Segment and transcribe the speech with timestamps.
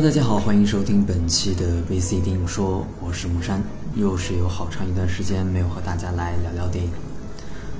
[0.00, 3.60] 大家好，欢迎收听本期的 VC 电影说，我是木山，
[3.96, 6.90] 又是有好长一段时间没有和大家来聊聊电影。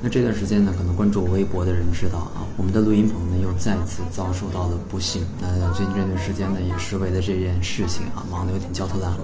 [0.00, 5.24] 那这段时间呢，可能关注我微博的人知道啊，我们的录音棚呢又再次遭受到了不幸。
[5.40, 9.18] 那最近这段时间呢，也是为了这件事情啊，忙得有点焦头烂额。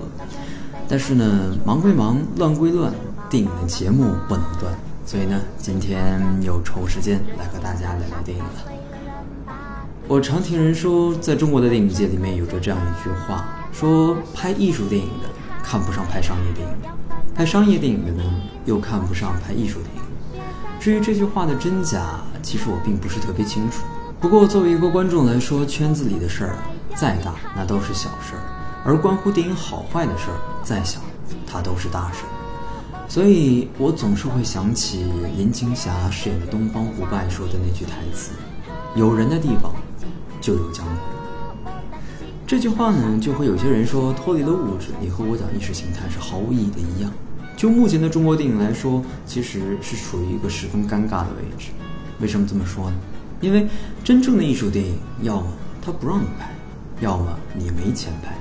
[0.89, 2.93] 但是呢，忙归忙，乱归乱，
[3.31, 4.75] 电影的节目不能断，
[5.07, 8.80] 所以呢，今天又抽时间来和大家聊聊电影了。
[10.11, 15.29] 我常听人说，在中国的电影界里面有着这样一句话，说拍艺术电影的
[15.63, 16.75] 看不上拍商业电影，
[17.33, 18.25] 拍商业电影的呢
[18.65, 20.43] 又看不上拍艺术电影。
[20.81, 23.85] 至于这句话的真假，其实我并不是特别清楚。
[24.19, 26.59] 不过作为一个观众来说，圈子里的事儿
[26.97, 28.43] 再大，那都是小事儿；
[28.85, 30.99] 而关乎电影好坏的事儿再小，
[31.47, 32.25] 它都是大事。
[33.07, 35.05] 所以我总是会想起
[35.37, 38.33] 林青霞饰演的东方不败说的那句台词
[38.97, 39.73] ：“有人的地方。”
[40.41, 41.71] 就有江湖。
[42.47, 47.11] 这句话呢，就和有些人说脱离了物质，你和我讲意识形态是毫无意义的一样。
[47.57, 51.71] 就目前的中国电影来说，其实是处于一个十分尴尬的位置。
[52.21, 52.97] 为什么这么说呢？
[53.41, 53.69] 因为
[54.03, 55.47] 真正的艺术电影，要么
[55.81, 56.51] 他不让你拍，
[57.01, 58.37] 要么你没钱拍。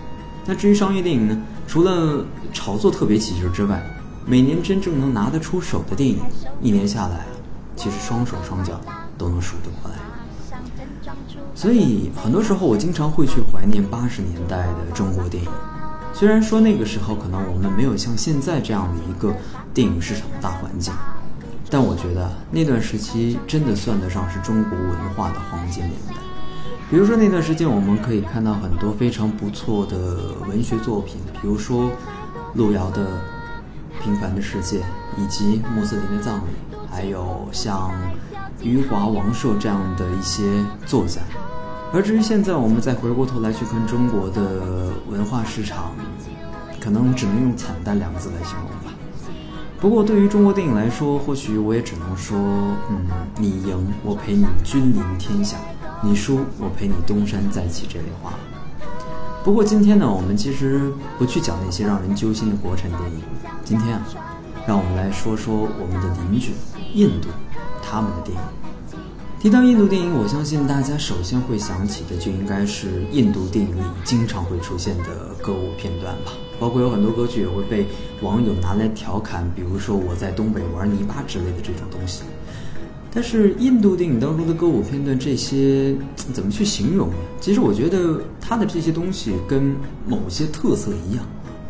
[0.45, 1.37] 那至于商业电影呢？
[1.67, 3.79] 除了炒作特别起劲之外，
[4.25, 6.17] 每年真正能拿得出手的电影，
[6.61, 7.27] 一年下来，
[7.75, 8.81] 其实双手双脚
[9.19, 9.97] 都能数得过来。
[11.59, 15.49] 所以很多时候，我经常会去怀念八十年代的中国电影。
[16.13, 19.35] 虽然说那个时候可能我们没有像现在这样的一个
[19.73, 20.93] 电影市场的大环境，
[21.69, 26.15] 但我觉得那段时期真的算得上是中国文化的黄金年代。
[26.89, 31.91] 比如说那段时间，我们可以看到很多非常不错的文学作品，比如说
[32.53, 33.05] 路遥的
[34.01, 34.77] 《平凡的世界》，
[35.17, 37.91] 以及穆斯林的葬礼，还有像
[38.61, 40.43] 余华、王朔这样的一些
[40.85, 41.21] 作家。
[41.91, 45.91] 而至于现在，我们再回过头来去看中国的文化市场，
[46.79, 48.93] 可能只能用惨淡两个字来形容吧。
[49.79, 52.37] 不过对于中国电影来说，或许我也只能说，
[52.89, 53.07] 嗯，
[53.37, 55.57] 你赢我陪你君临天下，
[56.03, 58.33] 你输我陪你东山再起这类话。
[59.43, 63.21] 不过今天呢，我们其实不去讲那些让人揪心的国产电影。
[63.63, 64.03] 今天啊，
[64.67, 66.51] 让我们来说说我们的邻居
[66.93, 67.27] 印度，
[67.81, 68.43] 他们的电影。
[69.39, 77.87] 提到印度电影，我相信大家首先会想起的就应该是印度电影里经常会出现的歌舞片段吧，包括有很多歌曲也会被
[78.21, 82.23] 网友拿来调侃，比如说我在东北玩泥巴之类的这种东西。
[83.11, 85.95] 但是印度电影当中的歌舞片段，这些
[86.33, 87.15] 怎么去形容呢？
[87.39, 89.73] 其实我觉得它的这些东西跟
[90.05, 91.25] 某些特色一样，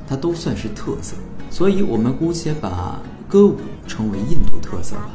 [0.08, 1.16] 它都算是特色，
[1.52, 3.56] 所以我们姑且把歌舞
[3.90, 5.10] 称为印度特色吧。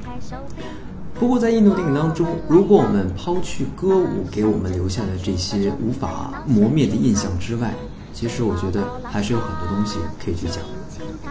[1.19, 7.73] 不过，在印度电影当中，如果我们抛去歌舞给我们留下的这些无法磨灭的印象之外，
[8.13, 10.59] 其实我觉得还是有很多东西可以去讲。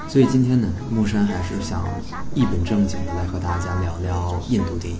[0.07, 1.83] 所以今天呢，木山还是想
[2.33, 4.99] 一本正经的来和大家聊聊印度电影。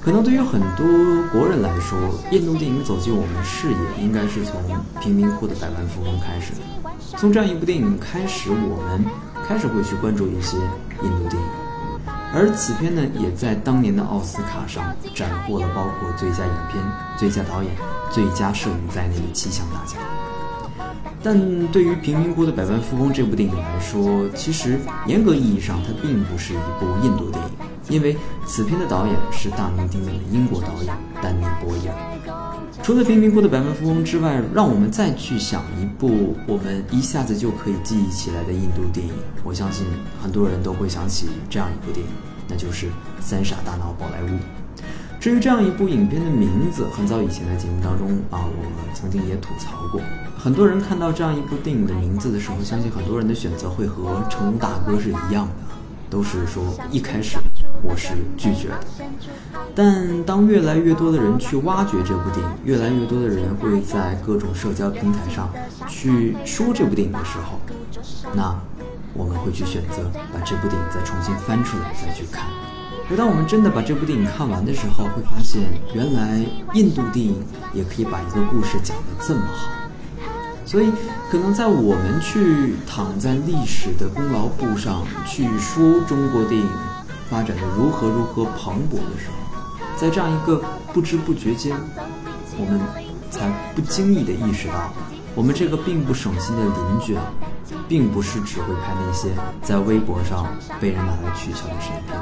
[0.00, 0.86] 可能对于很多
[1.30, 1.98] 国人来说，
[2.30, 4.60] 印度电影走进我们视野，应该是从
[5.00, 6.58] 《贫民窟的百万富翁》开始的。
[7.16, 9.04] 从这样一部电影开始，我们
[9.48, 10.58] 开始会去关注一些
[11.02, 11.48] 印度电影。
[12.34, 16.84] 而此片呢，也在当年的奥斯卡上斩获了包括最佳影片、
[17.16, 17.72] 最佳导演、
[18.10, 19.98] 最佳摄影在内的七项大奖。
[21.22, 27.50] 但对于《贫民窟的百万富翁》这部电影来说，其实严格意义上它并不是一部印度电影，
[27.88, 28.14] 因为
[28.46, 32.17] 此片的导演是大名鼎鼎的英国导演丹尼·波伊尔。
[32.88, 39.12] 除了《贫民窟的百万富翁》之外，让我们再去想一部我们一下子就可以记忆起来的印度电影，
[39.44, 39.84] 我相信
[40.22, 42.10] 很多人都会想起这样一部电影，
[42.48, 42.86] 那就是
[43.20, 44.36] 《三傻大闹宝莱坞》。
[45.20, 50.00] 至于这样一部影片的名字，很早以前的节目当中啊，我们曾经也吐槽过。
[50.38, 55.52] 很多人看到这样一部电影的名字的时候，相信很多人的选择会和成龙大哥是一样的，
[56.08, 57.36] 都是说一开始
[57.82, 58.80] 我是拒绝的。
[59.74, 65.48] 但当越来越多的人去挖掘这部电影，越来越多的人会在各种社交平台上
[65.88, 67.60] 去说这部电影的时候，
[68.34, 68.54] 那
[69.14, 72.44] 我们会去选择把这部电影再重新翻出来再去看。
[73.10, 75.62] 而当我们真的把这部电影看完的时候，会发现
[75.94, 76.44] 原来
[76.74, 77.36] 印度电影
[77.72, 79.72] 也可以把一个故事讲得这么好。
[80.66, 80.92] 所以，
[81.30, 86.68] 可能在我们去躺在历史的功劳簿上去说中国电影
[87.30, 89.36] 发展的如何如何蓬勃的时候，
[89.96, 91.76] 在这样一个不知不觉间，
[92.58, 92.80] 我们
[93.30, 94.92] 才不经意地意识到，
[95.34, 97.16] 我们这个并不省心的邻居，
[97.86, 99.28] 并不是只会拍那些
[99.62, 100.46] 在微博上
[100.80, 102.18] 被人拿来取笑的神片，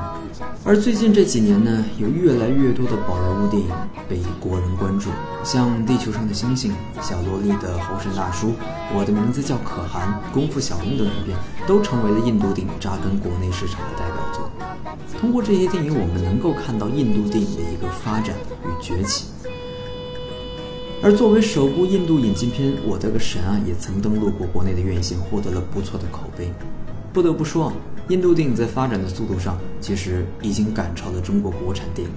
[0.65, 3.71] 而最近这几年呢，有越来越多的宝莱坞电影
[4.09, 5.11] 被国人关注，
[5.45, 8.55] 像《地球上的星星》、小萝莉的猴神大叔、
[8.93, 14.36] 我的名字叫可汗、功夫小鹰等影片，都成为了印度电影扎根国内市场的代表作。
[15.21, 18.35] 通过这些电影，我们能够看到印度电影的一个发展
[18.65, 19.27] 与崛起。
[21.03, 26.51] 而作为首部印度引进片，《我的个神啊》也曾登陆过国内的院线，获得了不错的口碑。
[27.13, 27.73] 不得不说，
[28.09, 32.15] 印度电影在发展的速度上，其实已经赶超了中国国产电影。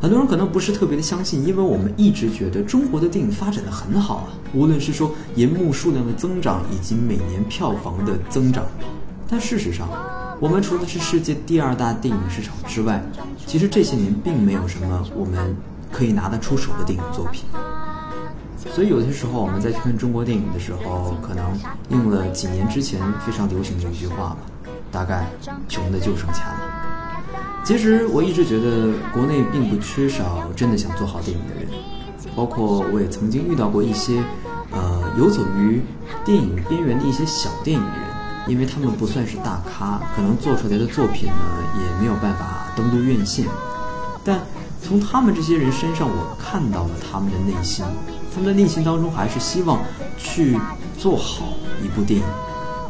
[0.00, 8.64] 很多人可能不是特别的相信，因为我们一直觉得中国的电影发展的很好啊，无论是说银幕数量的增长，以及每年票房的增长。
[9.28, 9.88] 但事实上，
[10.42, 13.00] 我们除了是世界第二大电影市场之外，
[13.46, 15.56] 其实这些年并没有什么我们
[15.92, 17.44] 可以拿得出手的电影作品。
[18.74, 21.44] 所以有些时候我们在去看中国电影的时候，可能
[21.90, 24.36] 应了几年之前非常流行的一句话吧，
[24.90, 25.28] 大概
[25.68, 27.22] 穷的就剩钱了。
[27.62, 31.68] 其实我一直觉得国内并不缺少真的想做好电影的人，
[32.34, 34.20] 包括我也曾经遇到过一些，
[34.72, 35.80] 呃，游走于
[36.24, 38.11] 电影边缘的一些小电影人，
[38.48, 41.44] 因为他们不算是大咖，可能做出来的作品呢
[41.80, 43.46] 也没有办法登陆院线，
[44.24, 44.40] 但
[44.82, 47.84] 从他们这些人身上，我看到了他们的内心。
[48.34, 49.80] 他们的内心当中还是希望
[50.16, 50.58] 去
[50.98, 51.52] 做好
[51.84, 52.26] 一部电影，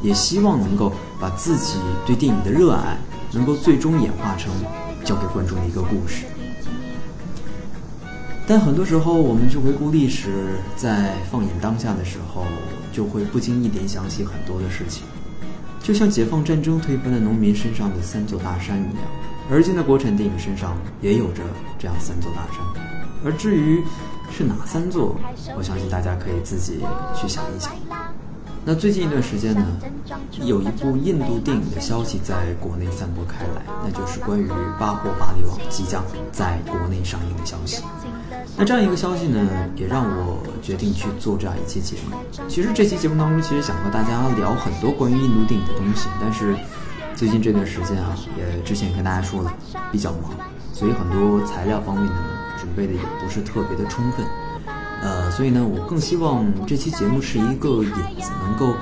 [0.01, 2.97] 也希望能够把自己对电影的热爱
[3.33, 4.53] 能够最终演化成
[5.05, 6.25] 交给观众的一个故事。
[8.47, 12.45] 但很多时候，我们去回顾历史，在放眼当下的时候，
[12.93, 15.05] 就会不经意联想起很多的事情，
[15.83, 19.05] 就像解放战争推翻了农民身上的三座大山一样，
[19.51, 21.43] 而今的国产电影身上也有着
[21.79, 22.65] 这样三座大山。
[23.25, 23.83] 而至于，
[24.31, 25.17] 是哪三座？
[25.57, 26.79] 我相信大家可以自己
[27.15, 27.73] 去想一想。
[28.65, 29.67] 那最近一段时间呢，
[30.45, 34.49] 有一部印度电影的消息在国内散播开来，那就是关于
[34.79, 37.83] 《巴霍巴利王》即将在国内上映的消息。
[38.57, 39.39] 那这样一个消息呢，
[39.77, 42.17] 也让我决定去做这样一期节目。
[42.49, 46.57] 其实这期节目当中，其实想和大家聊很多关于印度电影的东西，但是
[47.15, 49.53] 最近这段时间啊，也之前也跟大家说了，
[49.91, 50.31] 比较忙，
[50.73, 52.15] 所以很多材料方面呢。
[52.63, 54.25] 准备的也不是特别的充分，
[55.03, 57.91] 呃，所以呢，我更希望这期节目是一个引
[58.21, 58.73] 子，能够，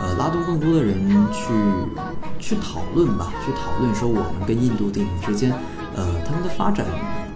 [0.00, 0.98] 呃，拉动更多的人
[1.32, 1.44] 去
[2.40, 5.52] 去讨论吧，去讨论说我们跟印度电影之间，
[5.94, 6.84] 呃，他们的发展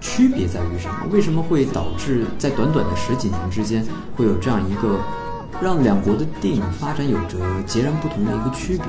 [0.03, 1.07] 区别在于什么？
[1.11, 4.99] 为什么会导致在短短的十几年之间会有这样一个
[5.63, 8.85] 让两国的电影发展有着截然不同的一个区别？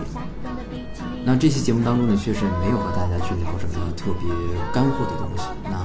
[1.24, 4.28] 那这期节目当中呢，确实没有和大家去聊什么特别
[4.74, 5.80] 干货的东西，那。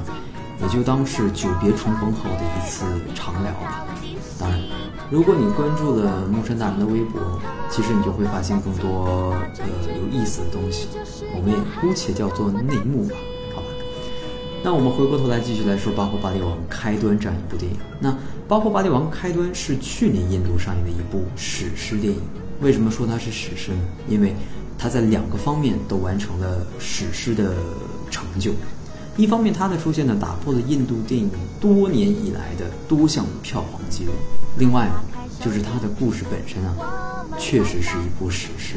[0.60, 2.84] 也就当是久别重逢后的一次
[3.14, 3.86] 长聊吧。
[4.40, 4.58] 当然，
[5.08, 7.20] 如果你关注了木山大人的微博，
[7.70, 10.88] 其实你就会发现更多呃有意思的东西。
[11.32, 13.37] 我们也姑且叫做内幕吧，好吧。
[14.62, 17.78] 那我们回过头来继续来说《巴霍巴利王》开端这样一部电影。
[18.00, 18.10] 那
[18.48, 22.20] 《巴霍巴利王》开端是去年印度上映的一部史诗电影。
[22.60, 23.78] 为什么说它是史诗呢？
[24.08, 24.34] 因为
[24.76, 27.54] 它在两个方面都完成了史诗的
[28.10, 28.52] 成就。
[29.16, 34.12] 一方面，它的出现呢，打破了印度电影多年以来的多项票房记录；
[34.58, 34.90] 另外，
[35.40, 38.76] 就是它的故事本身啊，确实是一部史诗。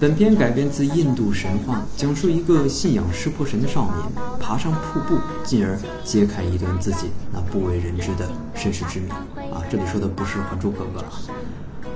[0.00, 3.94] 本片改编自印度神话，讲述一个信仰湿婆神的少年
[4.38, 9.10] 爬上瀑布，进而揭开一段自己那不为人知的身世之谜。
[9.50, 11.10] 啊，这里说的不是《还珠格格》啊。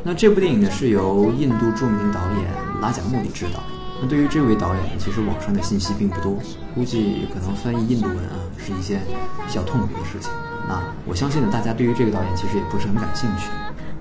[0.02, 3.60] 那这部电影呢，是由印度著名导演拉贾穆里执导。
[4.00, 6.36] 那对于这位导演呢，其实网上的信息并不多，
[6.74, 9.02] 估计可能翻译印度文啊是一件
[9.46, 10.28] 比较痛苦的事情。
[10.66, 13.46] 那我相信呢，大家对于这个导演其实也不是很感兴趣。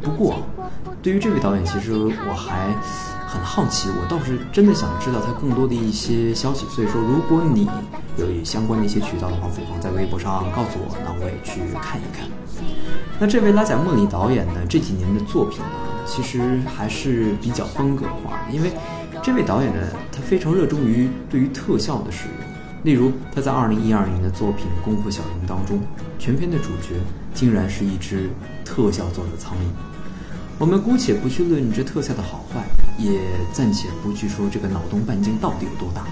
[0.02, 0.38] 不过，
[1.02, 2.68] 对于这位导演，其实我还
[3.28, 6.66] 很好奇，我倒是真的想知道他更多的一些消息。
[6.70, 7.70] 所以说，如果你
[8.18, 12.28] 有相关的一些渠道的话，不妨在微博上告诉我，那我也去看一看。
[13.20, 15.66] 那这位拉贾莫里导演呢，这几年的作品呢，
[16.06, 18.72] 其实还是比较风格化的，因为。
[19.24, 19.80] 这位导演呢，
[20.12, 22.36] 他非常热衷于对于特效的使用。
[22.82, 25.80] 例如，他在二零一二年的作品《功夫小蝇》当中，
[26.18, 26.96] 全片的主角
[27.32, 28.32] 竟然是一只
[28.66, 29.91] 特效做的苍蝇。
[30.60, 32.64] 我们姑且不去论这特效的好坏，
[32.98, 33.20] 也
[33.52, 36.06] 暂且不去说这个脑洞半径到底有多大，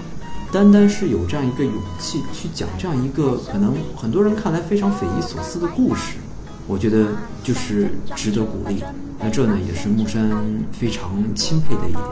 [0.52, 6.16] 单单是有这样一个勇气去讲这样一个可能很多人看来非常匪夷所思的故事，
[6.66, 7.06] 我觉得
[7.44, 8.82] 就是值得鼓励。
[9.20, 10.30] 那这呢，也是木山
[10.72, 12.02] 非常钦佩的一点。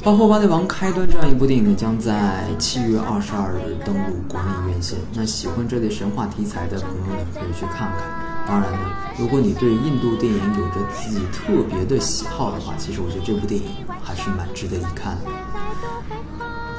[0.04, 4.98] 《包括巴利王》开端这样一部电影呢，将在七月二十二日登陆国内院线。
[5.14, 8.23] 那喜欢这类神话题材的朋友呢，可以去看看。
[8.46, 8.78] 当然呢，
[9.18, 13.68] 如果你对印度电影有着自己特别的喜好的话，其实我觉得这部电影
[14.02, 15.30] 还是蛮值得一看的。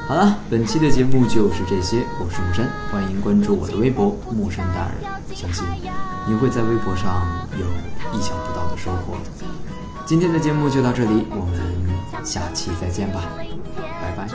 [0.06, 4.94] 好了，本期的节目就是这些，我是木山，欢迎关注我的微博木山大人，
[5.34, 5.66] 相信
[6.28, 7.26] 你会在微博上
[7.58, 7.66] 有
[8.16, 9.18] 意想不到的收获。
[10.04, 11.60] 今天的节目就到这里，我们
[12.24, 13.24] 下期再见吧，
[14.00, 14.28] 拜拜。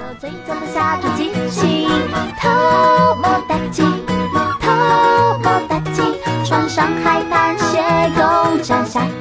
[6.74, 7.82] 上海滩写
[8.16, 9.21] 够展现。